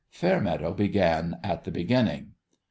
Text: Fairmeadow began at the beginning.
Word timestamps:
Fairmeadow 0.09 0.73
began 0.73 1.37
at 1.43 1.63
the 1.63 1.69
beginning. 1.69 2.31